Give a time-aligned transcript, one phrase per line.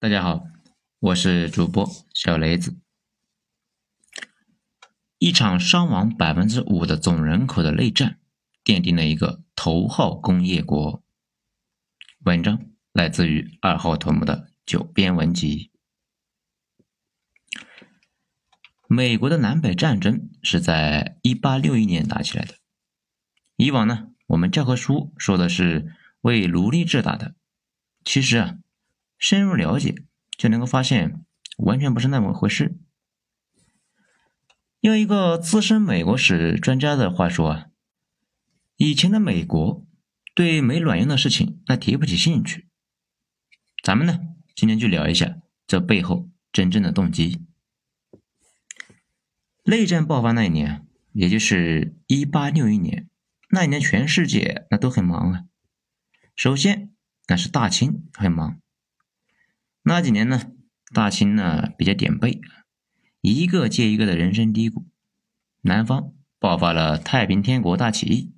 [0.00, 0.44] 大家好，
[1.00, 2.78] 我是主播小雷子。
[5.18, 8.20] 一场伤亡百分之五的总人口的内战，
[8.62, 11.02] 奠定了一个头号工业国。
[12.20, 12.60] 文章
[12.92, 15.72] 来自于二号头目的九编文集。
[18.86, 22.54] 美国的南北战争是在一八六一年打起来的。
[23.56, 27.34] 以往呢，我们教科书说的是为奴隶制打的，
[28.04, 28.58] 其实啊。
[29.18, 29.94] 深入了解，
[30.36, 31.24] 就能够发现
[31.58, 32.78] 完全不是那么回事。
[34.80, 37.66] 用一个资深美国史专家的话说啊，
[38.76, 39.84] 以前的美国
[40.34, 42.68] 对没卵用的事情那提不起兴趣。
[43.82, 44.20] 咱们呢，
[44.54, 47.44] 今天就聊一下这背后真正的动机。
[49.64, 53.08] 内战爆发那一年，也就是一八六一年，
[53.50, 55.44] 那一年全世界那都很忙啊。
[56.36, 56.92] 首先，
[57.26, 58.60] 那是大清很忙。
[59.88, 60.52] 那几年呢，
[60.92, 62.42] 大清呢比较点背，
[63.22, 64.86] 一个接一个的人生低谷。
[65.62, 68.34] 南方爆发了太平天国大起义，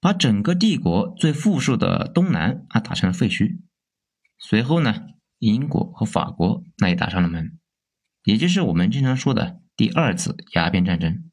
[0.00, 3.58] 把整个帝国最富庶的东南啊打成了废墟。
[4.38, 5.08] 随后呢，
[5.40, 7.58] 英国和法国那也打上了门，
[8.22, 11.28] 也就是我们经常说的第二次鸦片战争。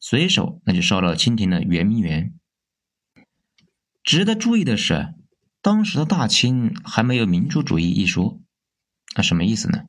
[0.00, 2.32] 随手那就烧了清廷的圆明园。
[4.02, 5.12] 值得注意的是。
[5.64, 8.38] 当时的大清还没有民主主义一说，
[9.16, 9.86] 那什么意思呢？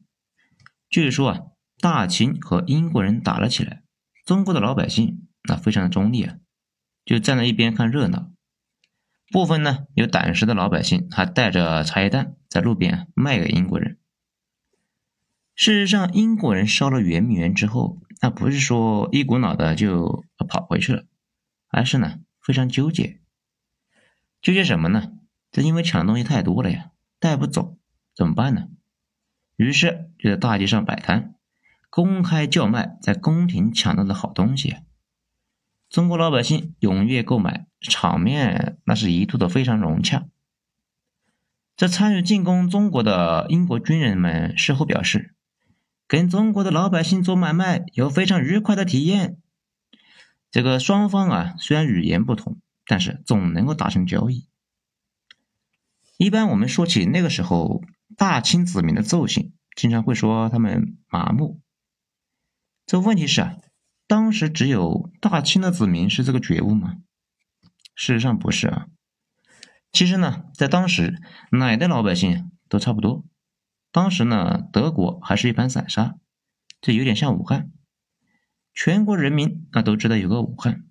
[0.89, 1.41] 就是说啊，
[1.81, 3.83] 大清和英国人打了起来，
[4.23, 6.37] 中国的老百姓那非常的中立啊，
[7.03, 8.31] 就站在一边看热闹。
[9.31, 13.99] 部分呢有胆识的老百姓还带着茶叶蛋在路边卖给英国人。
[15.55, 21.03] 事实上，英国人烧了圆明园之后，那不是说一股脑的就跑回去了，
[21.67, 23.19] 而是呢非常纠结，
[24.41, 25.11] 纠结什么呢？
[25.55, 27.77] 这因为抢的东西太多了呀，带不走，
[28.13, 28.67] 怎么办呢？
[29.55, 31.35] 于是就在大街上摆摊，
[31.89, 34.75] 公开叫卖在宫廷抢到的好东西。
[35.89, 40.25] 中国老百姓踊跃购买，场面那是一度的非常融洽。
[41.77, 45.35] 这参与进攻中国的英国军人们事后表示，
[46.05, 49.37] 跟中国的老百姓做买卖有非常愉快的体验。
[50.51, 54.49] 这个双方啊，虽然语言不同，但是总能够达成交易。
[56.17, 57.83] 一般我们说起那个时候
[58.15, 61.59] 大清子民的奏性，经常会说他们麻木。
[62.85, 63.57] 这问题是啊，
[64.07, 66.97] 当时只有大清的子民是这个觉悟吗？
[67.95, 68.87] 事实上不是啊。
[69.91, 71.21] 其实呢，在当时
[71.51, 73.25] 哪的老百姓都差不多。
[73.91, 76.15] 当时呢，德国还是一盘散沙，
[76.79, 77.71] 这有点像武汉，
[78.73, 80.85] 全国人民那都知道有个武汉。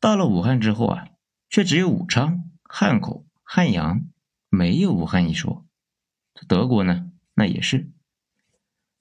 [0.00, 1.06] 到了武汉之后啊，
[1.48, 3.27] 却只有武昌、汉口。
[3.50, 4.04] 汉阳
[4.50, 5.64] 没有武汉一说，
[6.46, 7.10] 德国呢？
[7.32, 7.90] 那也是。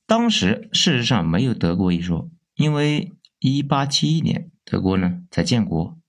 [0.05, 5.99] 当时事实上没有德国一说，因为一八七一年德国呢才建国，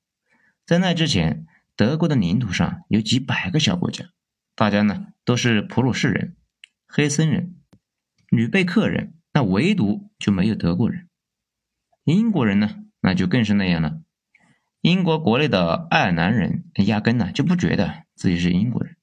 [0.65, 4.05] 在那之前，德国的领土上有几百个小国家，
[4.55, 6.37] 大家呢都是普鲁士人、
[6.87, 7.57] 黑森人、
[8.29, 11.09] 吕贝克人，那唯独就没有德国人。
[12.05, 14.01] 英国人呢，那就更是那样了。
[14.81, 18.07] 英国国内的爱尔兰人压根呢就不觉得。
[18.19, 18.97] 自己是英国人，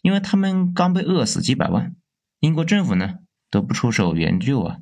[0.00, 1.94] 因为他们刚被饿死几百万，
[2.40, 3.18] 英国政府呢
[3.50, 4.78] 都不出手援救啊。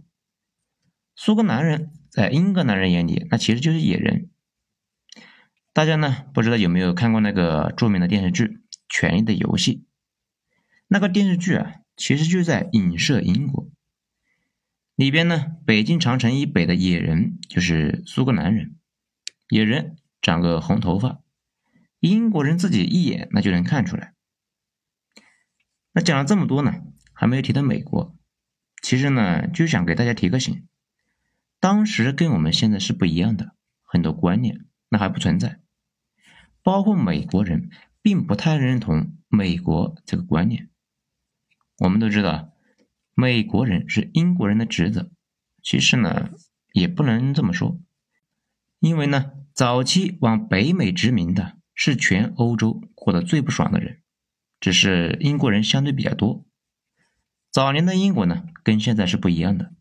[1.16, 4.30] 苏格兰人在英格兰人眼里，那其实就是野人。
[5.72, 8.44] 大家呢不知道有没有看过那个著名的电视剧
[8.88, 9.76] 《权力的游戏》？
[10.86, 13.68] 那个电视剧啊，其实就在影射英国。
[14.94, 18.76] 里边呢，北京长城以北的野人就是苏格兰人，
[19.48, 21.20] 野人长个红头发。
[22.00, 24.14] 英国人自己一眼那就能看出来。
[25.92, 26.72] 那讲了这么多呢，
[27.12, 28.16] 还没有提到美国。
[28.82, 30.66] 其实呢，就想给大家提个醒：
[31.58, 35.60] 当时跟我们现在是不一样的，很多观念那还不存在。
[36.62, 40.70] 包括美国人并不太认同美国这个观念。
[41.78, 42.52] 我们都知道，
[43.14, 45.12] 美国人是英国人的侄子。
[45.62, 46.30] 其实呢，
[46.72, 47.78] 也不能这么说，
[48.78, 51.59] 因为呢，早期往北美殖民的。
[51.82, 54.02] 是全欧洲过得最不爽的人，
[54.60, 56.44] 只是英国人相对比较多。
[57.50, 59.72] 早年的英国呢，跟现在是不一样的。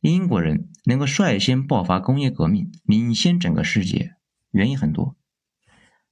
[0.00, 4.16] 英国人能够率先爆发工业革命，领先整个世界，
[4.50, 5.16] 原因很多，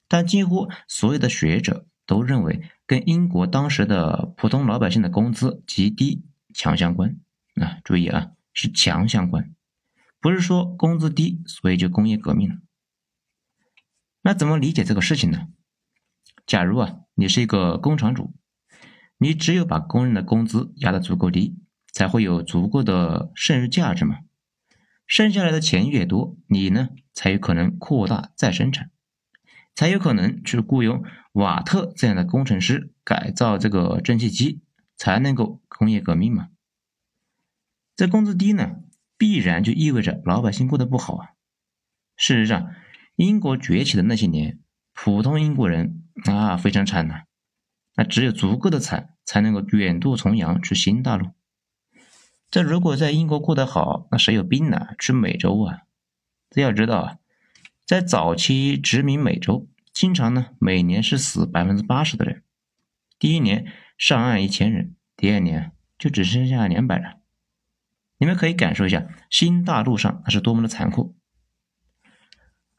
[0.08, 6.24] 但几乎所有的学者都认为，跟英国当时的普通老百姓的工资极低
[6.54, 7.18] 强相关。
[7.56, 9.54] 啊，注意啊，是强相关，
[10.18, 12.56] 不是说工资低所以就工业革命了。
[14.22, 15.48] 那怎么理解这个事情呢？
[16.46, 18.34] 假如啊，你是一个工厂主，
[19.18, 21.58] 你只有把工人的工资压得足够低，
[21.92, 24.18] 才会有足够的剩余价值嘛。
[25.06, 28.90] 剩下来的钱越多，你呢才有可能扩大再生产，
[29.74, 31.02] 才有可能去雇佣
[31.32, 34.62] 瓦特这样的工程师改造这个蒸汽机，
[34.96, 36.48] 才能够工业革命嘛。
[37.96, 38.76] 这工资低呢，
[39.16, 41.30] 必然就意味着老百姓过得不好啊。
[42.16, 42.72] 事实上，
[43.20, 44.60] 英国崛起的那些年，
[44.94, 47.24] 普通英国人啊非常惨呐，
[47.94, 51.28] 那只有足够的惨，才能够远渡重洋去新大陆。
[52.50, 54.94] 这如果在英国过得好，那谁有病呢？
[54.98, 55.82] 去美洲啊！
[56.48, 57.18] 这要知道啊，
[57.84, 62.42] 在早期殖民美洲，经常呢每年是死百分之八十的人。
[63.18, 67.18] 第一年上岸一千人，第二年就只剩下两百人。
[68.16, 71.19] 你们可以感受一下新大陆上那是多么的残酷。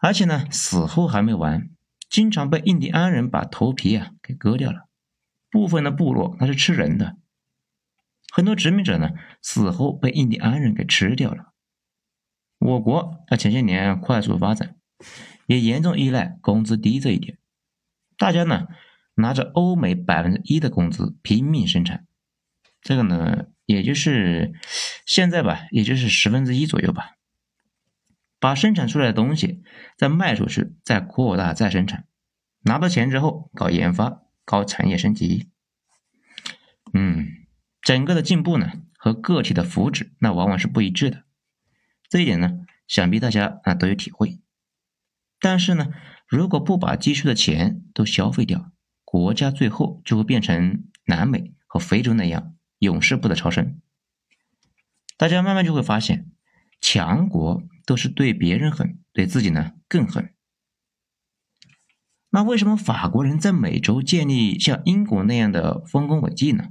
[0.01, 1.69] 而且呢，死后还没完，
[2.09, 4.89] 经常被印第安人把头皮啊给割掉了。
[5.51, 7.17] 部分的部落那是吃人的。
[8.31, 9.11] 很多殖民者呢，
[9.43, 11.53] 死后被印第安人给吃掉了。
[12.57, 14.75] 我国在前些年快速发展，
[15.45, 17.37] 也严重依赖工资低这一点。
[18.17, 18.67] 大家呢
[19.15, 22.07] 拿着欧美百分之一的工资拼命生产，
[22.81, 24.53] 这个呢也就是
[25.05, 27.17] 现在吧，也就是十分之一左右吧。
[28.41, 29.63] 把生产出来的东西
[29.97, 32.05] 再卖出去，再扩大再生产，
[32.63, 35.49] 拿到钱之后搞研发，搞产业升级。
[36.93, 37.37] 嗯。
[37.83, 41.23] 整个的进步呢，和个体的福祉那往往是不一致的，
[42.07, 44.39] 这一点呢，想必大家啊都有体会。
[45.39, 45.87] 但是呢，
[46.27, 48.71] 如果不把积蓄的钱都消费掉，
[49.03, 53.81] 国家最后就会变成南美和非洲那样，永世不得超生。
[55.17, 56.29] 大家慢慢就会发现，
[56.81, 60.33] 强国都是对别人狠，对自己呢更狠。
[62.31, 66.65] 那为什么法国人在美洲建立像英国那样的丰功伟绩呢？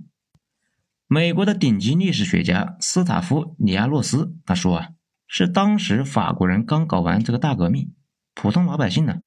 [1.06, 4.88] 美国的顶级历史学家斯塔夫·里亚洛斯他说啊，
[5.26, 7.92] 是当时法国人刚搞完这个大革命，
[8.34, 9.20] 普通老百姓呢，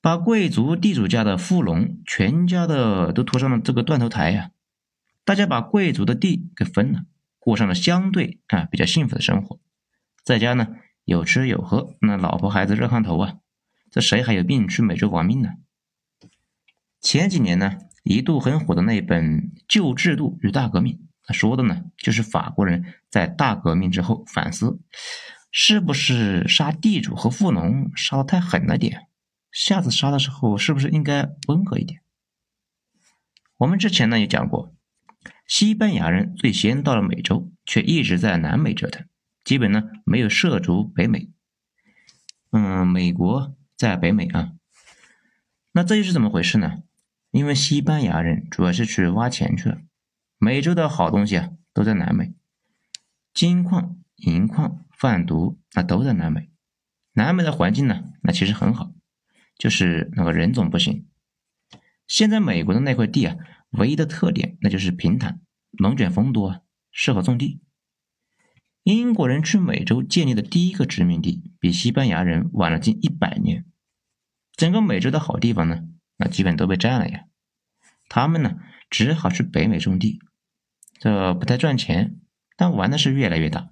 [0.00, 4.52] 把贵族地主家的富农全家的都拖上了这个断头台呀，
[5.24, 7.04] 大家把贵族的地给分了，
[7.38, 9.60] 过上了相对啊比较幸福的生活，
[10.24, 10.68] 在家呢
[11.04, 13.34] 有吃有喝，那老婆孩子热炕头啊，
[13.90, 15.50] 这谁还有病去美洲玩命呢？
[17.02, 20.94] 前几年呢一度很火的那本《旧制度与大革命》。
[21.26, 24.80] 他说的呢，就是法国人在大革命之后反思，
[25.50, 29.08] 是不是杀地主和富农杀的太狠了点？
[29.52, 32.00] 下次杀的时候是不是应该温和一点？
[33.58, 34.74] 我们之前呢也讲过，
[35.46, 39.06] 西班牙人最先到了美洲，却一直在南美折腾，
[39.44, 41.30] 基本呢没有涉足北美。
[42.50, 44.52] 嗯，美国在北美啊，
[45.72, 46.82] 那这又是怎么回事呢？
[47.30, 49.78] 因为西班牙人主要是去挖钱去了。
[50.38, 52.32] 美洲的好东西啊，都在南美，
[53.32, 56.50] 金矿、银矿、贩毒，那都在南美。
[57.14, 58.92] 南美的环境呢，那其实很好，
[59.58, 61.06] 就是那个人种不行。
[62.06, 63.36] 现在美国的那块地啊，
[63.70, 65.40] 唯一的特点那就是平坦，
[65.72, 67.60] 龙卷风多，适合种地。
[68.84, 73.64] 英国人去美洲建立的第一个殖民地，比西班牙人晚了近一百年。
[74.54, 75.84] 整个美洲的好地方呢，
[76.18, 77.24] 那基本都被占了呀。
[78.10, 78.58] 他们呢，
[78.90, 80.20] 只好去北美种地。
[80.98, 82.20] 这不太赚钱，
[82.58, 83.70] 但玩的是越来越大。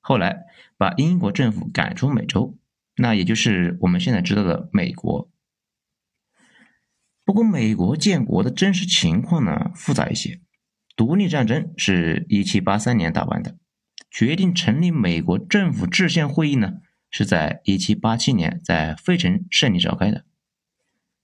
[0.00, 0.44] 后来
[0.76, 2.56] 把英国政府赶出美洲，
[2.94, 5.28] 那也就是我们现在知道的美国。
[7.24, 10.40] 不过，美国建国的真实情况呢复杂一些。
[10.94, 13.58] 独立战争是一七八三年打完的，
[14.16, 16.78] 决定成立美国政府制宪会议呢
[17.10, 20.24] 是在一七八七年在费城胜利召开的。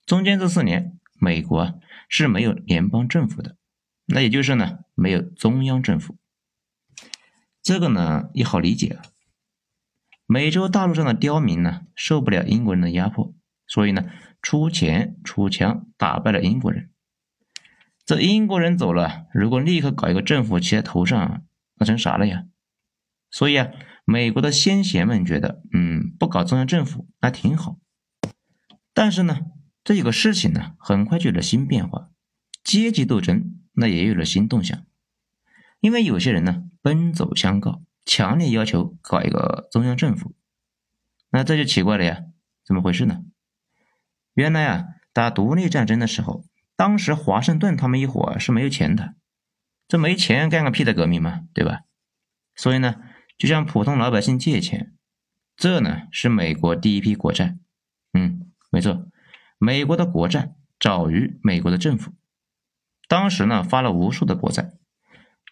[0.05, 3.57] 中间这四年，美国是没有联邦政府的。
[4.05, 6.19] 那也就是呢，没有中央政府，
[7.63, 9.03] 这个呢也好理解啊。
[10.27, 13.35] 美洲大陆上的刁民呢受不了英国人的压迫，
[13.67, 14.05] 所以呢
[14.43, 16.91] 出钱出枪打败了英国人。
[18.05, 21.43] 这英国人走了，如果立刻搞一个政府骑在头上，
[21.77, 22.45] 那成啥了呀？
[23.33, 23.69] 所以啊，
[24.05, 27.79] 美国的先贤们觉得，嗯，不搞中央政府那挺好。
[28.95, 29.41] 但是呢，
[29.83, 32.11] 这有个事情呢，很快就有了新变化，
[32.62, 33.59] 阶级斗争。
[33.75, 34.85] 那也有了新动向，
[35.81, 40.35] 因为有些人呢奔走相告，强烈要求搞一个中央政府。
[41.31, 42.25] 那这就奇怪了呀，
[42.67, 43.23] 怎么回事呢？
[44.35, 44.85] 原来啊，
[45.15, 46.45] 打独立战争的时候，
[46.77, 49.15] 当时华盛顿他们一伙是没有钱的，
[49.89, 51.85] 这没钱干个屁的革命嘛，对吧？
[52.55, 52.97] 所以呢，
[53.43, 54.93] 就向普通老百姓借钱，
[55.57, 57.59] 这呢是美国第一批国债。
[58.13, 59.09] 嗯，没错，
[59.59, 62.13] 美国的国债早于美国的政府。
[63.09, 64.75] 当时呢发了无数的国债。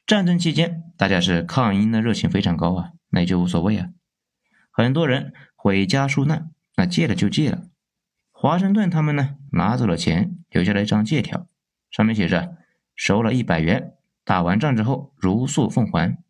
[0.06, 3.88] 战争期间，大家是抗英的热情非常高啊，那也就无所谓啊。
[4.70, 7.64] 很多人回家纾难，那借了就借了。
[8.30, 11.48] 华盛顿他们呢拿走了钱，留下了一张借条，
[11.90, 12.56] 上面写着
[12.94, 13.94] 收了一百元，
[14.24, 16.22] 打完仗之后如数奉还。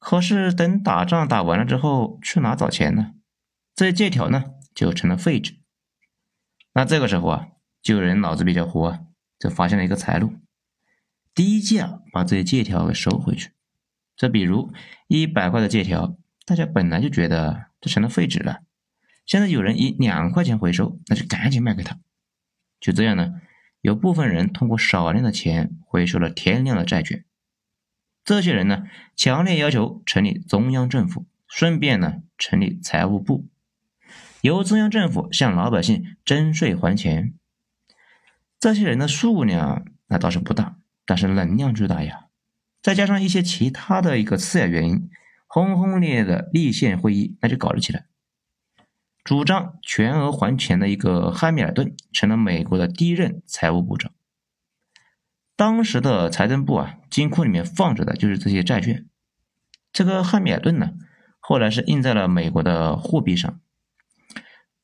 [0.00, 3.12] 可是等打仗打完了之后，去哪找钱呢？
[3.76, 5.60] 这借条呢就成了废纸。
[6.72, 7.48] 那这个时候啊，
[7.82, 9.06] 就有人脑子比较活，
[9.38, 10.32] 就发现了一个财路，
[11.34, 13.52] 低价把这些借条给收回去。
[14.16, 14.72] 这比如
[15.06, 16.16] 一百块的借条，
[16.46, 18.60] 大家本来就觉得这成了废纸了，
[19.26, 21.98] 现在有人以两块钱回收，那就赶紧卖给他。
[22.80, 23.34] 就这样呢，
[23.82, 27.26] 有部分人通过少量的钱回收了天量的债券。
[28.24, 28.84] 这些人呢，
[29.16, 33.46] 强烈要求成立中央政府，顺便呢成立财务部，
[34.40, 37.34] 由中央政府向老百姓征税还钱。
[38.60, 42.26] 这些人的数量那倒是不大，但是能量巨大呀！
[42.82, 45.10] 再加上一些其他的一个次要原因，
[45.46, 48.06] 轰轰烈烈的立宪会议那就搞了起来。
[49.24, 54.12] 主张全额还钱的一个汉密尔顿成了美国的第一任财务部长。
[55.60, 59.06] 当时的财政部啊，金库里面放着的就是这些债券。
[59.92, 60.92] 这个汉密尔顿呢，
[61.38, 63.60] 后来是印在了美国的货币上。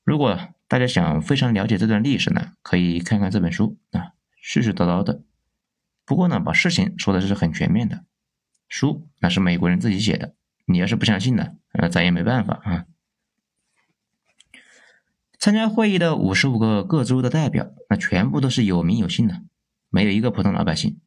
[0.04, 4.12] 如果大家想非常了解这段历史呢，可以看看这本书啊，
[4.44, 5.22] 絮絮叨叨的。
[6.04, 8.04] 不过呢，把事情说的是很全面的。
[8.68, 10.34] 书那是美国人自己写的，
[10.66, 12.84] 你要是不相信呢，呃，咱也没办法啊。
[15.38, 19.40] 参加会议的五十五个各州的代表，那全部都是有名有姓的。
[19.96, 21.00] 没有一个普通老百姓，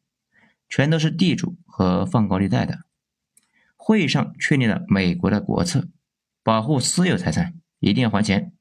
[0.68, 2.80] 全都是地主和放高利贷的。
[3.76, 5.86] 会议上确立了美国的国策：
[6.42, 8.52] 保护私有财产，一定要还钱，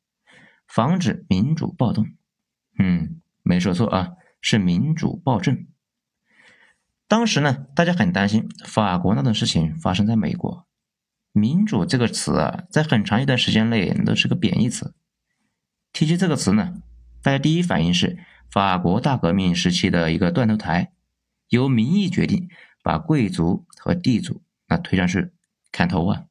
[0.67, 2.05] 防止民主暴动。
[2.77, 5.65] 嗯，没说错啊，是民主暴政。
[7.07, 10.67] 当时呢，大家很担心法国那种事情发生在美国。
[11.31, 14.93] 民主这个词啊，在很长一段时间内都是个贬义词。
[15.91, 16.83] 提起这个词呢，
[17.23, 18.19] 大家第一反应是。
[18.49, 20.91] 法国大革命时期的一个断头台，
[21.49, 22.49] 由民意决定
[22.81, 25.31] 把贵族和地主那推上去
[25.71, 26.25] 砍头啊。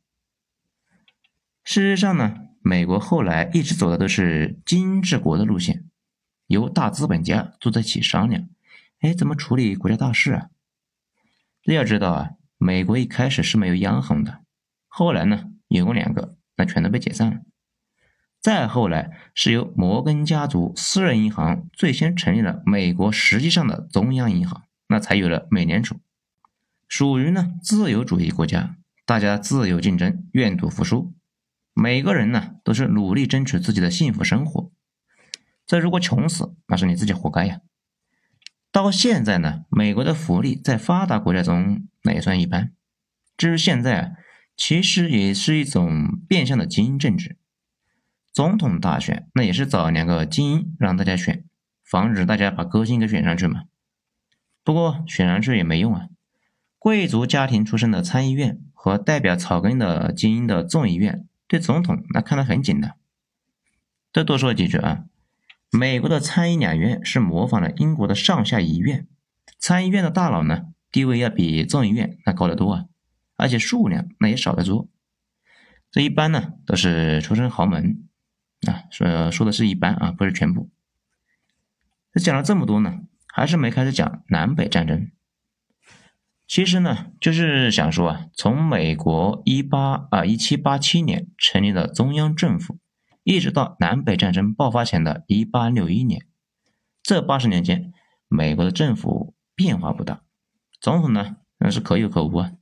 [1.63, 5.85] 事实上呢，美国后来一直走的都是经治国的路线，
[6.47, 8.49] 由大资本家坐在一起商量，
[9.01, 10.49] 哎，怎么处理国家大事啊？
[11.65, 14.41] 要知道啊，美国一开始是没有央行的，
[14.89, 17.43] 后来呢，有过两个，那全都被解散了。
[18.49, 26.01] 再后来是由摩根家族私人银行最先成立了美国实际上的中央银行，那才有了美联储。
[26.89, 31.13] 属于呢自由主义国家，大家自由竞争，愿赌服输，
[31.75, 34.73] 每个人呢都是努力争取自己的幸福生活。
[35.67, 37.61] 这如果穷死，那是你自己活该呀。
[38.73, 42.73] 到现在呢，美国的福利在发达国家中那也算一般。
[43.37, 44.11] 至于现在啊，
[44.57, 47.38] 其实也是一种变相的精英政治。
[48.33, 51.45] 总统大选那也是找两个精英让大家选，
[51.85, 53.65] 防止大家把歌星给选上去嘛。
[54.63, 56.09] 不过选上去也没用啊，
[56.79, 62.95] 贵族家庭出身的参议院和代表草根的精英的众议院对总统那看得很紧的。
[64.13, 65.05] 再多说几句啊，
[65.71, 69.09] 美国的参议两院是模仿了英国的上下议院，
[69.59, 72.85] 参议院的大佬呢地位要比众议院那高得多啊，
[73.37, 74.87] 而且数量那也少得多。
[75.91, 78.05] 这一般呢都是出身豪门。
[78.67, 80.71] 啊，说说的是一般啊，不是全部。
[82.13, 85.11] 这讲了这么多呢，还是没开始讲南北战争。
[86.47, 92.79] 其实呢，就是想说啊，从美国一八啊一七八七年成立的中央政府，
[93.23, 96.27] 一直到南北战争爆发前的一八六一年，
[97.03, 97.93] 这八十年间，
[98.29, 100.23] 美国的政府变化不大，
[100.81, 102.53] 总统呢那是可有可无啊。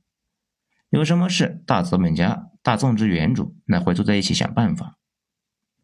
[0.89, 4.97] 有什么事，大资本家、大种植园主那会坐在一起想办法。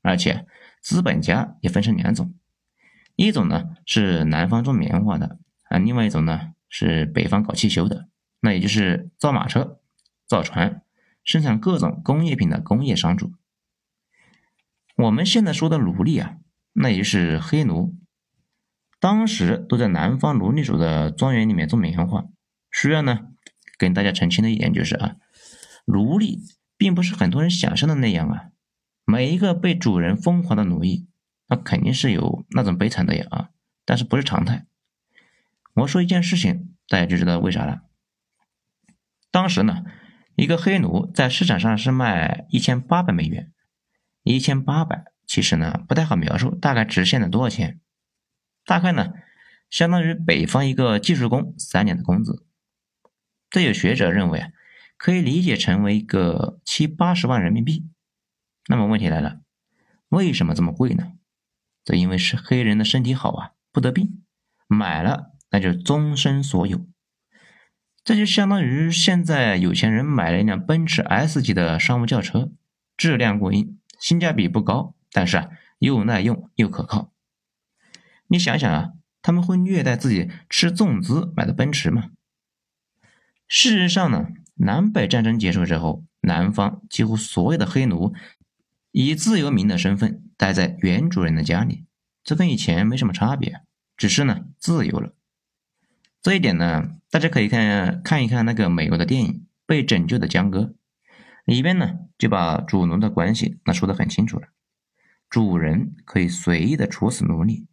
[0.03, 0.45] 而且
[0.81, 2.35] 资本家也分成两种，
[3.15, 8.09] 一种呢是南方种棉花的啊，另外一种呢是北方搞汽修的，
[8.41, 9.79] 那也就是造马车、
[10.27, 10.83] 造船、
[11.23, 13.31] 生产各种工业品的工业商主。
[14.97, 16.35] 我们现在说的奴隶啊，
[16.73, 17.95] 那也就是黑奴，
[18.99, 22.25] 当时都在南方奴隶主的庄园里面种棉花。
[22.71, 23.27] 需要呢
[23.77, 25.15] 跟大家澄清的一点就是啊，
[25.85, 26.41] 奴隶
[26.75, 28.49] 并不是很多人想象的那样啊。
[29.05, 31.07] 每一个被主人疯狂的奴役，
[31.47, 33.49] 那肯定是有那种悲惨的呀啊！
[33.85, 34.65] 但是不是常态。
[35.73, 37.81] 我说一件事情，大家就知道为啥了。
[39.29, 39.83] 当时呢，
[40.35, 43.51] 一个黑奴在市场上是卖一千八百美元，
[44.23, 47.81] 一千八百其实呢不太好描述，大概值现在多少钱？
[48.65, 49.13] 大概呢
[49.69, 52.45] 相当于北方一个技术工三年的工资。
[53.49, 54.49] 这有学者认为啊，
[54.95, 57.89] 可以理解成为一个七八十万人民币。
[58.67, 59.41] 那么问题来了，
[60.09, 61.13] 为什么这么贵呢？
[61.83, 64.23] 这因为是黑人的身体好啊，不得病，
[64.67, 66.87] 买了那就终身所有。
[68.03, 72.51] 这就相当于现在有钱人买了一辆奔驰 S 级的商务轿车，
[72.97, 77.13] 质量过硬，性价比不高，但是啊又耐用又可靠。
[78.27, 78.91] 你想想啊，
[79.21, 82.11] 他们会虐待自己吃粽子买的奔驰吗？
[83.47, 88.13] 事实上呢，南北战争结束之后，南方几乎所有的黑奴
[88.93, 91.87] 以自由民的身份待在原主人的家里，
[92.23, 93.61] 这跟以前没什么差别，
[93.97, 95.15] 只是呢自由了。
[96.21, 99.31] 这一点呢，大家可以看看一看那个美国的电影
[99.65, 100.59] 《被拯救的江哥》，
[101.43, 104.49] 里边呢就把主奴的关系那说的很清楚了。
[105.27, 107.65] 主人可以随意的处死奴隶，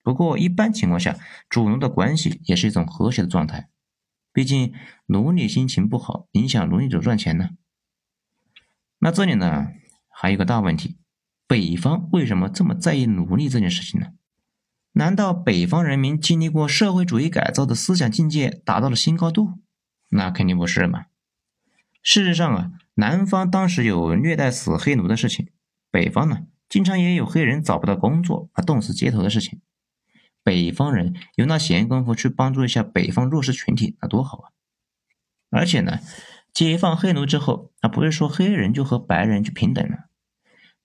[0.00, 3.68] 不过一般情况下，主奴的关系也是一种和谐的状态。
[4.32, 4.72] 毕竟
[5.06, 7.50] 奴隶心情不好，影响奴隶主赚钱呢。
[9.00, 9.66] 那这里呢
[10.12, 10.98] 还有个大问题：
[11.46, 14.08] 北方为什么这么在意奴隶这件事情呢？
[14.92, 19.58] 难道北方人民经历过社会主义改造的思想境界达到了新高度？
[20.10, 21.06] 那肯定不是嘛。
[22.02, 25.48] 事实上啊，南方当时有虐待死黑奴的事情，
[25.90, 29.60] 北方呢，经常也有黑人找不到工作而冻死街头的事情。
[30.42, 34.50] 北方人有那闲工夫去帮助一下北方弱势群体，那多好啊！
[35.50, 36.00] 而且呢，
[36.52, 40.08] 解放黑奴之后，那不是说黑人就和白人就平等了，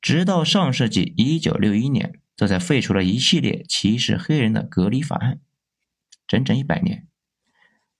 [0.01, 2.19] 直到上世纪一九六一年。
[2.36, 5.39] 这才废除了一系列歧视黑人的隔离法案，
[6.27, 7.07] 整整一百年。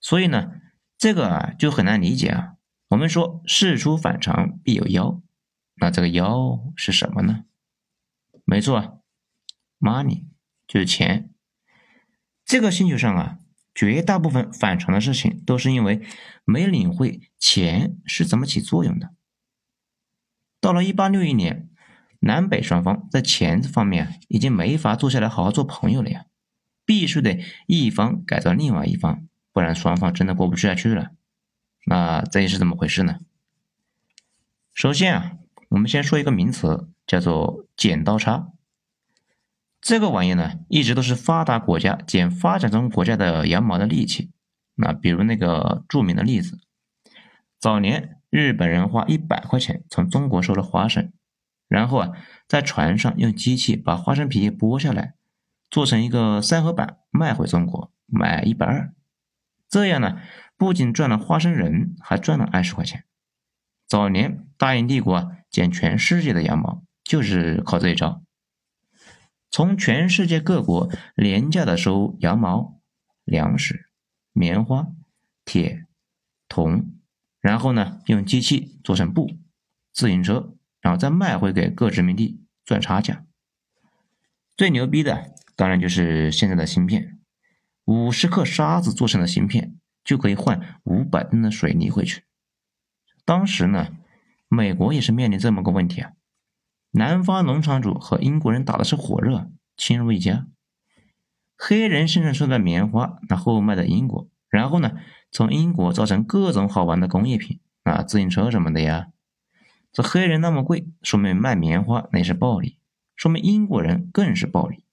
[0.00, 0.52] 所以呢，
[0.96, 2.52] 这个啊就很难理解啊。
[2.90, 5.20] 我们说事出反常必有妖，
[5.80, 7.46] 那这个妖是什么呢？
[8.44, 9.02] 没错
[9.80, 10.26] ，money
[10.68, 11.30] 就是钱。
[12.44, 13.38] 这个星球上啊，
[13.74, 16.00] 绝大部分反常的事情都是因为
[16.44, 19.10] 没领会钱是怎么起作用的。
[20.60, 21.68] 到了一八六一年。
[22.20, 26.24] 南北双方在钱这方面已经没法坐下来好好做朋友了呀，
[26.84, 31.12] 必须得一方改造另外一方，不然双方真的过不下去了。
[31.86, 33.20] 那这又是怎么回事呢？
[34.74, 35.36] 首先啊，
[35.68, 38.48] 我们先说一个名词，叫做剪刀差。
[39.80, 44.32] 这个玩意呢，一直都是发达国家剪发展中国家的羊毛的利器。
[44.74, 46.58] 那比如那个著名的例子，
[47.60, 51.12] 早年日本人花一百块钱从中国收了花生。
[51.68, 52.12] 然后啊，
[52.46, 55.14] 在船上用机器把花生皮剥下来，
[55.68, 58.94] 做成一个三合板卖回中国，卖一百二。
[59.68, 60.18] 这样呢，
[60.56, 63.04] 不仅赚了花生仁，还赚了二十块钱。
[63.86, 68.22] 早年大英帝国啊，捡全世界的羊毛，就是靠这一招，
[69.50, 72.80] 从全世界各国廉价的收羊毛、
[73.24, 73.90] 粮食、
[74.32, 74.86] 棉花、
[75.44, 75.86] 铁、
[76.48, 76.97] 铜，
[77.48, 79.26] 然后呢，用机器做成布、
[79.92, 80.54] 自行车。
[80.80, 83.24] 然后再卖回给各殖民地赚差价。
[84.56, 87.18] 最牛逼的当然就是现在的芯片，
[87.84, 92.22] 五十克沙子做成的芯片就可以换五百吨的水泥回去。
[93.24, 93.88] 当时呢，
[94.48, 96.12] 美国也是面临这么个问题啊，
[96.92, 100.46] 南方农场主和英国人打的是火热，亲如一家。
[101.56, 104.92] 黑人生产出的棉花，那后卖到英国，然后呢，
[105.30, 109.08] 从英国造成各种好玩的工业品啊，自行车什么的呀。
[109.92, 112.78] 这黑人那么贵，说明卖棉花那是暴利，
[113.16, 114.84] 说明英国人更是暴利。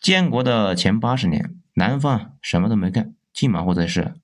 [0.00, 4.14] 建国的前八十年，南方什么都没干，净忙活这事，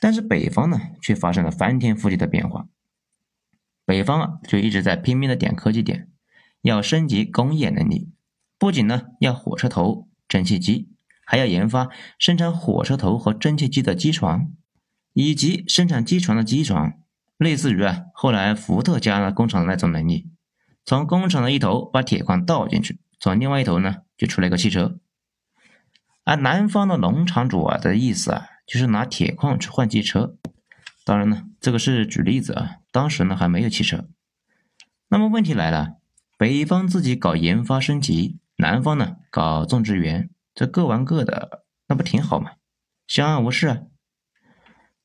[0.00, 2.68] 但是北方呢，却发生了翻天覆地的变化。
[3.86, 6.10] 北方啊，就一直在拼命的点科技点，
[6.60, 8.10] 要升级工业能力，
[8.58, 10.90] 不仅呢要火车头、蒸汽机，
[11.26, 14.48] 还要研发生产火车头和蒸汽机的机床，
[15.12, 16.94] 以及生产机床的机床。
[17.36, 20.30] 类似于啊，后来福特加了工厂的那种能力，
[20.84, 24.98] 从工厂的一头把铁矿倒进去，从另外一头呢就出来一个汽车。
[26.22, 30.36] 而南方的农场主啊的意思啊，就是拿铁矿去换汽车。
[31.04, 34.06] 当然呢，这个是举例子啊，当时呢还没有汽车。
[35.08, 35.96] 那么问题来了，
[36.38, 42.52] 北方自己搞研发升级，南方呢搞种植园，这各玩各的，那不挺好吗？
[43.06, 43.80] 相安无事啊。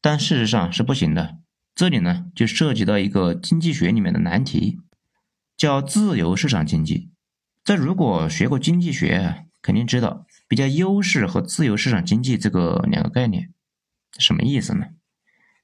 [0.01, 1.39] 但事实上是不行的。
[1.75, 4.79] 这里呢，就涉及到一个经济学里面的难题，
[5.55, 7.11] 叫自由市场经济。
[7.63, 13.53] 这如果学过经济学，肯定知道比较优势和自由市场经济这个两个概念，
[14.17, 14.87] 什么意思呢？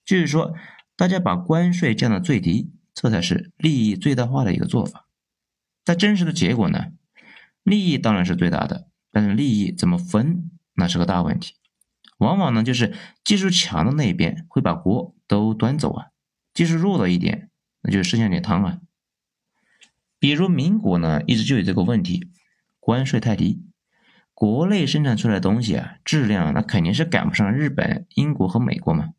[0.06, 0.54] 就是说，
[0.96, 5.08] 大家把关税降到最低，这才是利益最大化的一个做法。
[5.84, 6.92] 但真实的结果呢，
[7.64, 11.54] 利益当然是最大的，但是利益怎么分，那是个大问题。
[12.18, 16.08] 往往呢，就是技术强的那一边会把锅都端走啊，
[16.54, 17.50] 技术弱的一点，
[17.82, 18.80] 那就剩下点汤啊。
[20.20, 22.30] 比如民国呢，一直就有这个问题，
[22.82, 23.64] 关税太低，
[24.34, 29.12] 国内生产出来的东西啊，质量那肯定是赶不上日本、英国和美国嘛。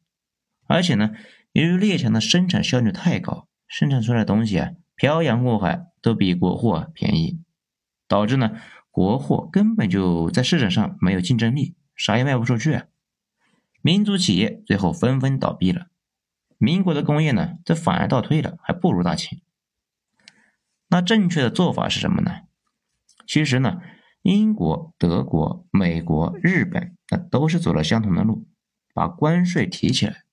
[0.66, 1.12] 而且呢，
[1.52, 7.40] 由于列强的生产效率太高，生产出来的东西啊，漂洋过海都比国货便宜，
[8.06, 8.60] 导致呢，
[8.96, 11.76] 国货根本就在市场上没有竞争力。
[11.94, 12.86] 啥也卖不出去，啊
[13.82, 15.88] 民族企业最后纷纷倒闭了。
[16.56, 19.42] 民国的工业呢，这反而倒退了，还不如大清。
[20.88, 22.44] 那正确的做法是什么呢？
[23.26, 23.82] 其实呢，
[24.22, 28.48] 英国、德国、美国、日本，那都是走了相同的路，
[28.94, 30.24] 把关税提起来，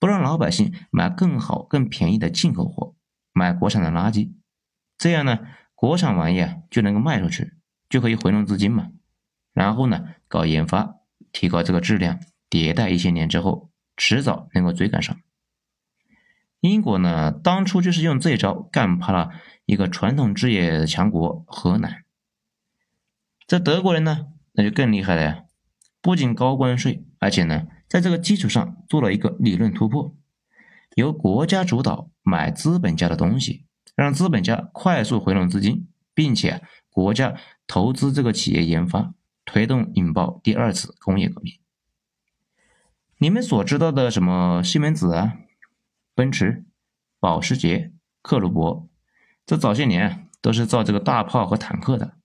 [0.00, 2.96] 不让老百姓买更好、更便宜的进口货，
[3.32, 4.32] 买国产的垃圾。
[4.98, 5.38] 这样呢，
[5.76, 7.52] 国产玩意就能够卖出去，
[7.94, 8.88] 就可以回笼资金嘛。
[9.52, 10.96] 然后呢，搞研发，
[11.30, 12.18] 提高这个质量，
[12.50, 15.16] 迭代一些年之后，迟早能够追赶上。
[16.58, 19.30] 英国呢，当初就是用这招干趴了
[19.64, 22.02] 一个传统制业强国河南。
[23.46, 25.44] 这德国人呢，那就更厉害了呀，
[26.02, 30.16] 不仅高关税，而且呢，在这个基础上做了一个理论突破，
[30.96, 39.14] 由国家主导买资本家的东西，让资本家快速回笼资金，并且国家投资这个企业研发。
[39.46, 41.60] 推动引爆第二次工业革命。
[43.18, 45.34] 你们所知道的什么西门子啊、
[46.14, 46.64] 奔驰、
[47.20, 48.88] 保时捷、克虏伯，
[49.44, 52.16] 这早些年都是造这个大炮和坦克的，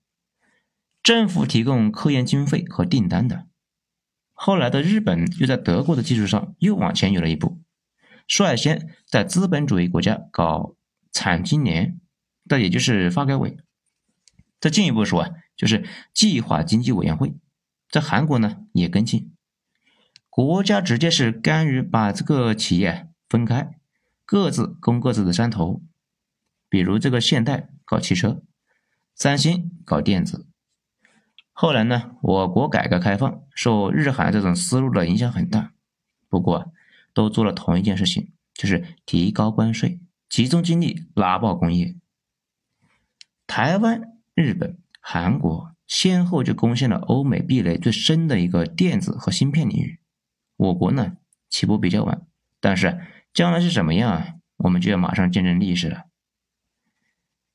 [1.02, 3.46] 政府提供科研经费和订单的。
[4.32, 7.60] 后来的日本又在德国的基础上又往前有了一步，
[8.26, 10.74] 率先在资本主义国家搞
[11.12, 12.00] 产经联，
[12.48, 13.58] 这也就是发改委。
[14.60, 15.30] 再进一步说啊。
[15.56, 17.34] 就是计划经济委员会，
[17.90, 19.34] 在韩国呢也跟进，
[20.30, 23.74] 国家直接是干预把这个企业分开，
[24.24, 25.82] 各自攻各自的山头。
[26.70, 28.42] 比如这个现代搞汽车，
[29.14, 30.46] 三星搞电子。
[31.52, 35.74] 后来呢，我国改革开放受日韩这种思路的影响很大，
[36.30, 36.72] 不过
[37.12, 41.96] 都做了同一件事情，就是提高关税，集中精力拉爆工业。
[43.46, 44.00] 台湾、
[44.40, 44.78] 日本。
[45.02, 49.98] 韩国先后就攻陷了欧美壁垒最深的一个电子和芯片领域，
[50.56, 51.16] 我国呢
[51.48, 52.26] 起步比较晚，
[52.60, 53.00] 但是
[53.32, 56.04] 将来是什么样啊，我们就要马上见证历史了。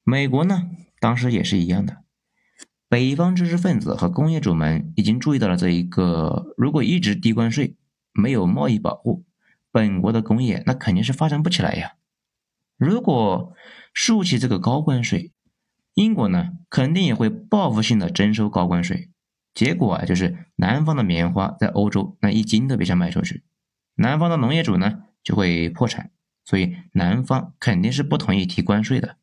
[0.04, 0.70] 美国呢，
[1.00, 2.04] 当时也是一样的，
[2.90, 7.76] 北方知识分子和工业主们已经注意到了这一个，如果一直低关税，
[8.12, 9.24] 没有贸易保护，
[9.72, 11.94] 本国的工业那肯定是发展不起来呀。
[12.76, 13.54] 如果
[13.94, 15.32] 竖起这个高关税，
[15.96, 19.10] 英国呢，肯定也会报复性的征收高关税，
[19.54, 23.44] 结果啊，就是南方的棉花在欧洲那一斤都别想卖出去，
[23.96, 26.12] 南方的农业主呢就会破产，
[26.44, 29.16] 所以南方肯定是不同意提关税的。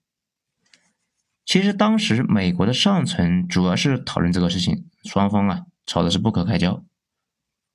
[1.44, 6.82] 其实当时美国的上层主要是讨论这个事情，双方啊吵的是不可开交，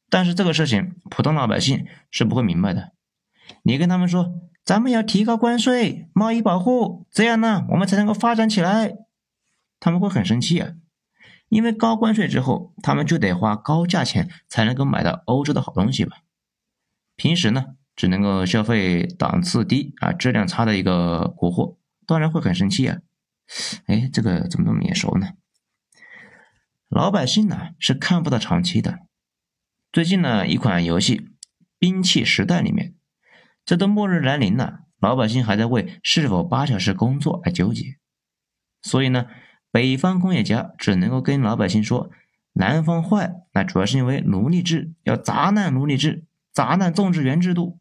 [0.09, 2.93] 但是这个事情普通老百姓是不会明白的，
[3.61, 4.46] 你跟他们说。
[4.67, 8.95] 咱们要提高关税、贸易保护，这样呢，我们才能够发展起来。
[9.79, 10.73] 他们会很生气啊，
[11.47, 16.17] 因为高关税之后，他们就得花高价钱才能够买到欧洲的好东西吧。
[17.15, 22.97] 平时呢，只能够消费档次低啊、质量差的一个国货，当然会很生气啊。
[23.85, 25.29] 哎，这个怎么那么眼熟呢？
[26.89, 28.99] 老百姓呢是看不到长期的。
[29.93, 31.17] 最近呢，一款游戏
[31.79, 32.95] 《兵器时代》里面。
[33.67, 37.97] 这都末日来临了，老百姓还在为是否八小时工作而纠结。
[38.81, 39.25] 所以呢，
[39.71, 42.09] 北方工业家只能够跟老百姓说，
[42.53, 47.77] 南方坏，那主要是因为奴隶制，要砸烂奴隶制，砸烂种植园制度。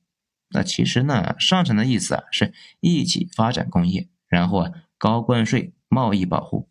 [0.50, 6.68] 那其实呢，上层的意思啊，是一起发展工业，然后啊，高关税、贸易保护。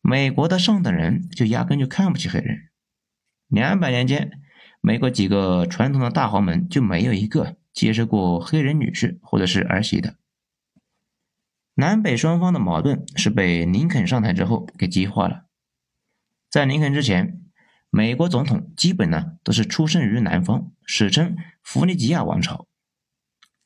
[0.00, 2.68] 美国的上等人就压根就看不起黑人。
[3.48, 4.40] 两百年间，
[4.80, 7.56] 美国几个传统的大豪门就没有一个。
[7.72, 10.16] 接受过黑人女士或者是儿媳的，
[11.74, 15.46] 南北双方的矛盾是被林肯上台之后给激化了。
[16.48, 17.40] 在林肯之前，
[17.90, 22.66] 美国总统基本呢都是出生于南方，史称弗尼吉亚王朝。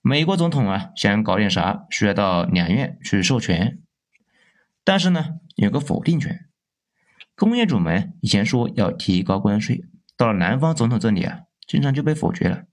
[0.03, 3.81] 美国总统啊想搞点啥，需要到两院去授权，
[4.85, 6.47] 但是呢有个否定权。
[7.35, 9.87] 工业主们以前说要提高关税，
[10.17, 12.65] 到了南方总统这里啊，经常就被否决了。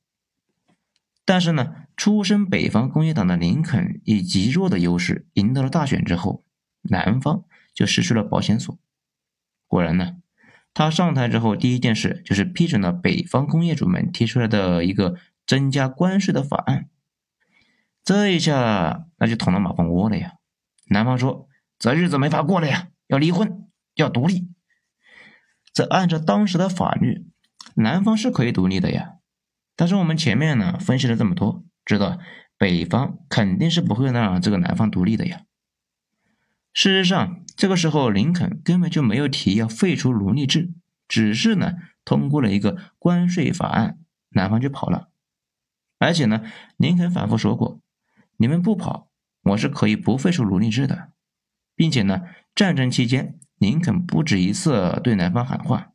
[1.32, 6.44] 但是呢，出身北方工业党的林肯以极弱的优势赢得了大选之后，
[6.82, 8.78] 南方就失去了保险所。
[9.66, 10.18] 果然呢，
[10.74, 15.16] 他上台之后第一件事就是批准了北方工业主们提出来的一个
[15.48, 16.90] 增加关税的法案。
[18.04, 20.34] 这一下那就捅了马蜂窝了呀！
[20.90, 21.48] 南方说
[21.80, 24.50] 这日子没法过了呀，要离婚，要独立。
[25.72, 27.26] 这按照当时的法律，
[27.76, 29.14] 南方是可以独立的呀。
[29.82, 32.20] 但是我们前面呢分析了这么多，知道
[32.56, 35.42] 北方肯定是不会让这个南方独立的呀。
[36.72, 40.72] 事实上，这个时候林肯根本就没有提要废除奴隶制，
[41.08, 41.74] 只是呢
[42.06, 43.98] 通过了一个关税法案，
[44.30, 45.10] 南方就跑了。
[45.98, 46.44] 而且呢，
[46.78, 47.82] 林肯反复说过，
[48.38, 49.10] 你们不跑，
[49.46, 51.10] 我是可以不废除奴隶制的，
[51.76, 52.22] 并且呢，
[52.54, 53.40] 战争期间。
[53.58, 55.94] 林肯不止一次对南方喊话：“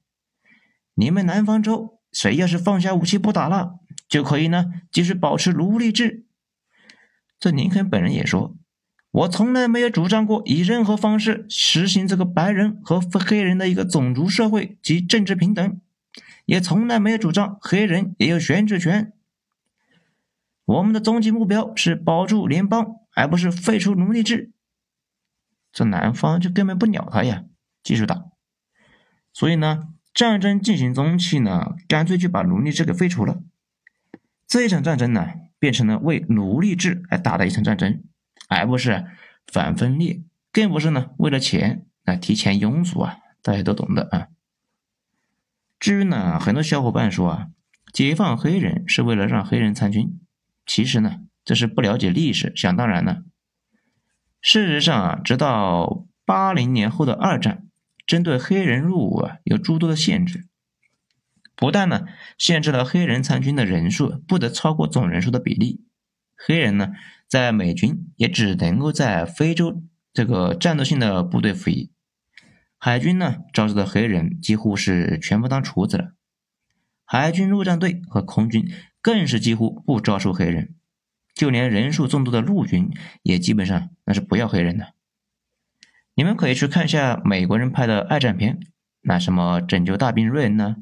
[0.95, 6.25] 你们南方州谁要是放下武器不打了，就可以呢继续保持奴隶制。”
[7.39, 8.57] 这林肯本人也说
[9.11, 15.81] ：“我从来没有主张过以任何方式实行这个白人和黑人的一个种族社会及政治平等，
[16.45, 19.13] 也从来没有主张黑人也有选举权。
[20.65, 24.51] 我们的终极目标是保住联邦，而不是废除奴隶制。”
[25.73, 27.45] 这南方就根本不鸟他呀！
[27.83, 28.25] 继续打，
[29.33, 33.43] 所以呢，战争进行中期呢，干脆就把奴隶制给废除了。
[34.49, 35.27] 这一场战争呢，
[35.59, 38.03] 变成了为奴隶制而打的一场战争，
[38.49, 39.05] 而不是
[39.47, 43.19] 反分裂，更不是呢为了钱来提前庸俗啊！
[43.43, 44.29] 大家都懂的啊。
[45.79, 47.49] 至于呢，很多小伙伴说啊，
[47.93, 50.19] 解放黑人是为了让黑人参军，
[50.65, 53.23] 其实呢，这是不了解历史，想当然了。
[54.41, 57.66] 事实上啊，直到八零年后的二战。
[58.07, 60.47] 针对黑人入伍啊，有诸多的限制，
[61.57, 62.07] 不但呢
[62.39, 65.85] 限制了黑人参军的人数不得超过总人数的比例，
[66.37, 66.93] 黑人呢
[67.29, 71.91] 在美军也只能够在非洲这个战斗性的部队服役，
[72.79, 76.13] 海军呢招收的黑人几乎是全部当厨子了，
[77.05, 80.75] 海军陆战队和空军更是几乎不招收黑人，
[81.35, 82.91] 就连人数众多的陆军
[83.23, 84.96] 也基本上那是不要黑人的。
[86.19, 88.59] 你们可以去看一下美国人拍的二战片，
[89.03, 90.77] 那什么拯救大兵瑞恩呢、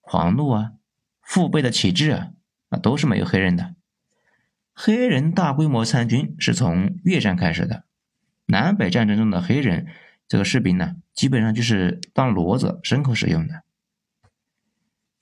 [0.00, 0.74] 狂怒啊、
[1.20, 2.28] 父辈的旗帜啊，
[2.70, 3.74] 那都是没有黑人的。
[4.72, 7.82] 黑人大规模参军是从越战开始的。
[8.46, 9.88] 南北战争中的黑人
[10.28, 13.64] 这个士兵呢，基本上就是当骡子、牲口使用的。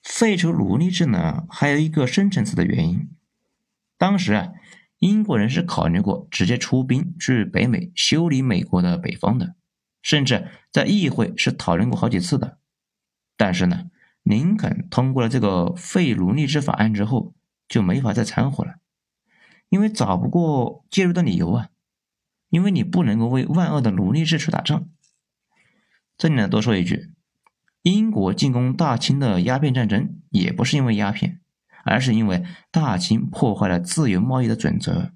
[0.03, 3.09] 废除奴隶制呢，还有一个深层次的原因，
[3.97, 4.53] 当时啊。
[5.07, 9.55] 英国人是考虑过直接出兵去北美修理美国的北方的，
[10.03, 12.59] 甚至在议会是讨论过好几次的。
[13.37, 13.85] 但是呢，
[14.25, 17.35] 林肯通过了这个废奴隶制法案之后，
[17.69, 18.81] 就没法再掺和了，
[19.69, 21.69] 因为找不过介入的理由啊。
[22.49, 24.89] 因为你不能够为万恶的奴隶制去打仗。
[26.19, 27.13] 这里呢，多说一句，
[27.83, 31.41] 英国进攻大清的鸦片战争也不是因为鸦片。
[31.87, 35.13] 而是因为大清破坏了自由贸易的准则，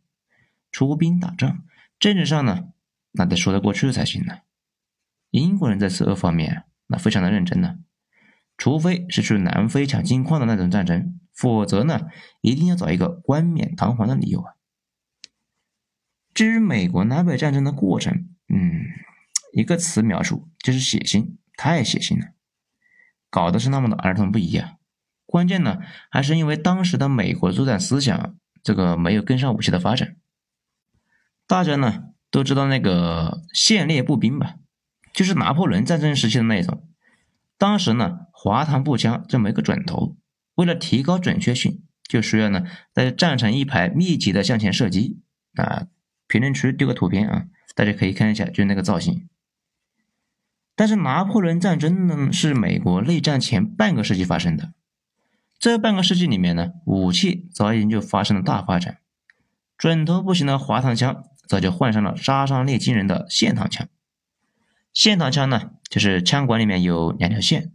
[0.70, 1.64] 出兵打仗，
[1.98, 2.68] 政治上呢，
[3.10, 4.38] 那得说得过去才行呢。
[5.30, 7.78] 英国人在此方面那非常的认真呢，
[8.56, 12.08] 除非是去南非抢金矿的那种战争，否则呢，
[12.40, 14.54] 一定要找一个冠冕堂皇的理由啊。
[16.32, 18.84] 至于美国南北战争的过程，嗯，
[19.52, 22.28] 一个词描述就是血腥，太血腥了，
[23.28, 24.76] 搞得是那么的儿童不宜啊。
[25.30, 25.78] 关键呢，
[26.10, 30.16] 还是因为当时的美国作战思想这个没有跟上武器的发展。
[31.46, 34.56] 大家呢都知道那个线列步兵吧，
[35.14, 36.82] 就是拿破仑战争时期的那种。
[37.56, 40.16] 当时呢，滑膛步枪这么一个准头，
[40.56, 45.20] 为了提高准确性，就需要呢在战成一排密集的向前射击。
[45.54, 45.86] 啊，
[46.26, 47.44] 评论区丢个图片啊，
[47.76, 49.28] 大家可以看一下，就那个造型。
[50.74, 54.72] 但是拿破仑战争呢，是美国内战前半个世纪发生的。
[55.60, 58.98] 这半个世纪里面呢，武器早已经就发生了大发展，
[59.76, 63.86] 准头不行的滑膛枪早就换上了杀伤力惊人的线膛枪。
[64.94, 67.72] 线膛枪呢，就是枪管里面有两条线，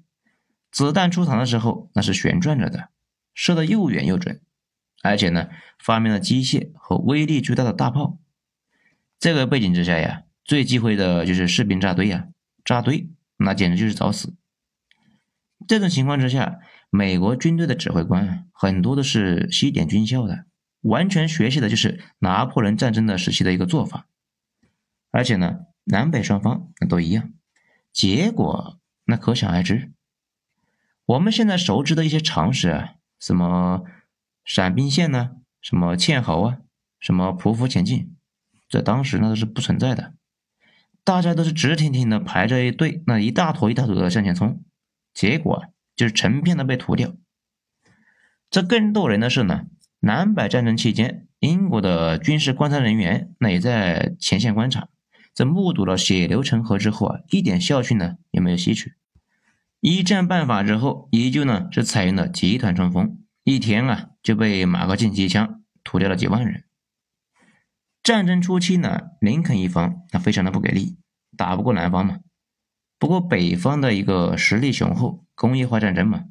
[0.71, 2.89] 子弹出膛的时候那是旋转着的，
[3.35, 4.41] 射得又远又准，
[5.03, 8.17] 而且呢，发明了机械和威力巨大的大炮。
[9.19, 12.29] 这个背景之下呀，最忌讳的就是士兵扎堆呀，
[12.63, 14.33] 扎堆那简直就是找死。
[15.67, 16.59] 这种情况之下。
[16.95, 20.45] 美国军队的指挥官很多都是西点军校的，
[20.79, 24.07] 完全学习的就是拿破仑战争的时期的一个做法，
[25.11, 27.33] 而且呢，南北双方那都一样，
[27.91, 29.91] 结果那可想而知。
[31.05, 33.83] 我们现在熟知的一些常识啊，什么
[34.45, 36.59] 闪兵线呢，什么堑壕啊，
[36.97, 38.15] 什么匍匐前进，
[38.69, 40.13] 在当时那都是不存在的。
[41.03, 44.63] 大家都是直挺挺的排着一队，那一大坨一大坨的向前冲，
[45.13, 47.15] 结果就是成片的被屠掉。
[48.49, 49.65] 这更逗人的是呢，
[49.99, 54.89] 南北战争期间，英国的军事观察人员那也在前线观察，
[55.33, 58.93] 在目睹了血流成河之后啊，一点教训呢也没有吸取。
[59.81, 66.63] 一战办法之后，依旧呢是采用了集团冲锋，一天啊就被马克沁机枪屠掉了几万人。
[68.01, 70.97] 战争初期呢，林肯一方那非常的不给力，
[71.35, 72.19] 打不过南方嘛。
[72.97, 76.25] 不过北方的一个实力雄厚，工业化战争嘛，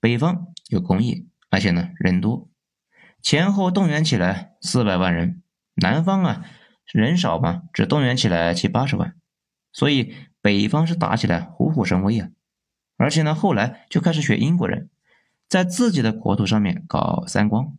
[0.00, 2.48] 北方有工业，而且呢人多，
[3.20, 5.42] 前后动员起来四百万人，
[5.74, 6.44] 南方啊
[6.86, 9.14] 人少嘛，只动员起来七八十万，
[9.72, 12.28] 所以北方是打起来虎虎生威啊。
[12.96, 14.88] 而且呢，后来就开始学英国人，
[15.48, 17.76] 在自己的国土上面搞三光。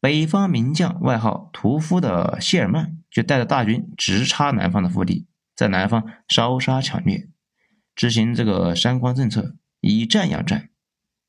[0.00, 7.28] 北方名将外号“屠夫”的谢尔曼就带着大军直插南方的腹地，在南方烧杀抢掠，
[7.94, 10.70] 执行这个三光政策，以战养战，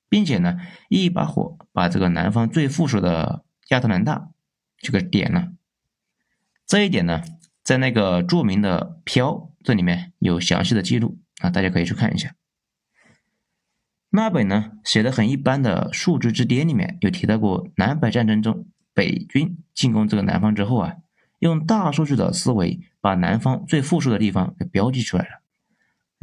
[0.08, 4.30] 并且呢，一把火把这个南方最富庶的亚特兰大
[4.80, 5.52] 就给点了。
[6.66, 7.22] 这一点呢，
[7.62, 9.32] 在那个著名的《飘》
[9.63, 12.36] 这里面有详细的记录啊，大家可以去看一下。
[14.10, 20.98] 那本呢写的很一般的《数值之巅》里面有提到过，南北战争中北军进攻这个南方之后啊，
[21.39, 25.42] 用大数据的思维把南方最富庶的地方给标记出来了，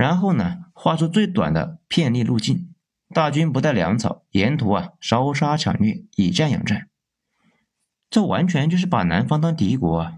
[0.01, 2.73] 然后呢画出最短的片利路径，
[3.13, 6.89] 大军不带粮草，沿途啊烧杀抢掠，以战养战，
[8.09, 10.13] 这完全就是把南方当敌国啊！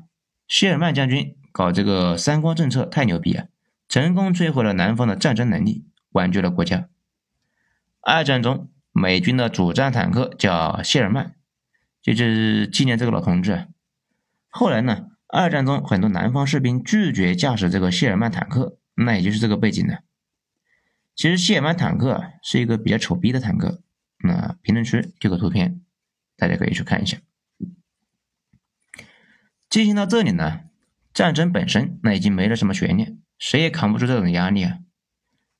[0.47, 3.47] 谢尔曼将军搞这个三光政策太牛逼啊，
[3.89, 6.89] 成功摧毁了南方的战争能力，挽救了国家。
[8.01, 11.35] 二战中，美军的主战坦克叫谢尔曼，
[12.01, 13.67] 就是纪念这个老同志。
[14.49, 19.99] 后来呢，二战中很多南方士兵拒绝驾驶这个谢尔曼坦克，那也就是这个背景呢。
[21.15, 23.83] 其实谢尔曼坦克是一个比较丑逼的坦克，
[24.25, 25.83] 那评论区这个图片，
[26.37, 27.19] 大家可以去看一下。
[29.69, 30.61] 进行到这里呢，
[31.13, 34.79] 战争本身那已经没了什么悬念，谁也扛不住这种压力啊，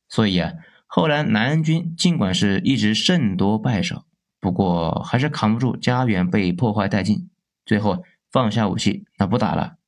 [0.09, 0.53] 所以啊。
[0.87, 4.07] 后来，南军尽管是一直胜多败少，
[4.39, 7.31] 不过还是扛不住家园被破坏殆尽，
[7.65, 9.79] 最后放下武器，那不打了。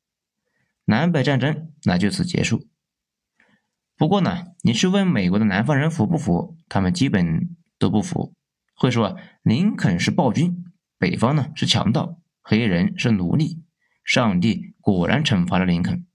[0.86, 2.66] 南北战争那就此结束。
[3.96, 8.35] 不过呢，你去问美国的南方人服不服，他们基本都不服，
[8.74, 10.64] 会说林肯是暴君，
[10.98, 13.62] 北方呢是强盗，黑人是奴隶，
[14.04, 16.07] 上帝果然惩罚了林肯。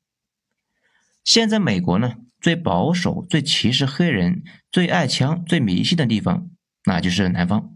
[1.24, 2.16] 现在美国呢？
[2.42, 6.50] 最保守、最歧视黑人、最爱枪、最迷信的地方，
[6.86, 7.76] 那就是南方。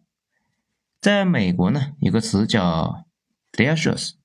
[1.02, 3.06] 在美国呢，有个词叫
[3.52, 4.16] d e a s u s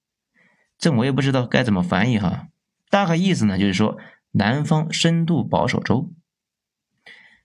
[0.78, 2.46] 这我也不知道该怎么翻译哈。
[2.88, 3.98] 大概意思呢，就是说
[4.38, 6.12] 南方深度保守州。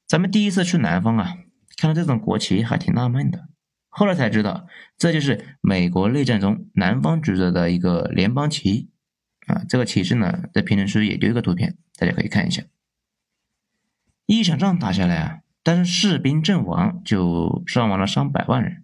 [0.06, 1.38] 咱们第一次去南方啊，
[1.75, 3.49] 看到这种国旗还挺纳闷的，
[3.89, 8.91] 后来才知道，这就是美国内战中南方举着的一个联邦旗
[9.47, 9.63] 啊。
[9.67, 12.63] 这个旗帜呢，在评论区也丢一个图片，大家可以看一下。
[14.27, 18.84] 一场仗打下来啊，但是士兵阵亡就伤亡了上百万人，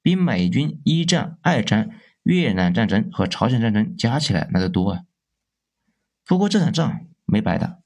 [0.00, 1.90] 比美军一战、二战、
[2.22, 5.02] 越南战争和朝鲜战争加起来那都多啊。
[6.24, 7.78] 不过这场仗没白打，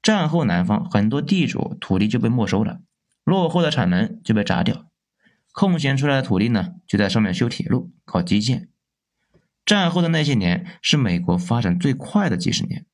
[0.00, 2.80] 战后南方很多地主土地就被没收了，
[3.24, 4.86] 落后的产能就被砸掉，
[5.52, 8.68] 空闲出来的土地呢，就在上面修铁路、搞基建。
[9.66, 12.86] 战后的那些年是美国发展最快的几十年，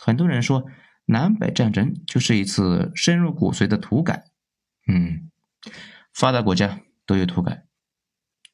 [0.00, 0.64] 很多人说。
[1.06, 4.24] 南北战争就是一次深入骨髓的土改，
[4.86, 5.28] 嗯，
[6.14, 7.64] 发达国家都有土改，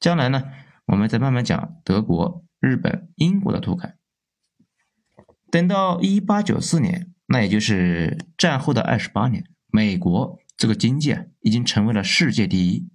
[0.01, 0.45] 将来呢，
[0.87, 3.98] 我们再慢慢讲德国、日本、英国的土改。
[5.51, 12.89] 等到一八九四年，那也就是战后的二十八年，美国这个经济啊，已经成为了世界第一，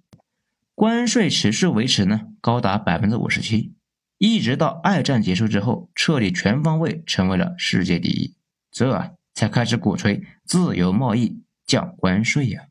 [0.74, 3.74] 关税持续维持呢，高达百分之五十七，
[4.18, 8.36] 一直到二战结束之后，彻底全方位成为了世界第一，
[8.70, 9.12] 这啊。
[9.36, 12.68] 才开始鼓吹自由贸易、降关税呀。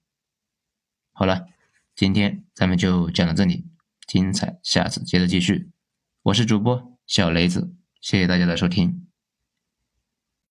[1.11, 1.47] 好了，
[1.93, 3.65] 今天咱们就讲到这里，
[4.07, 5.69] 精彩下次接着继续。
[6.21, 9.02] 我是主播小雷子，谢谢大家的收听。